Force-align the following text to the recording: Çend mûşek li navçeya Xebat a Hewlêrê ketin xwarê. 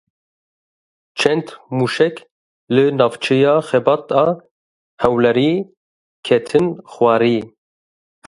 Çend 1.19 1.47
mûşek 1.77 2.15
li 2.73 2.85
navçeya 2.97 3.55
Xebat 3.67 4.05
a 4.23 4.25
Hewlêrê 5.01 5.51
ketin 6.25 6.65
xwarê. 6.91 7.37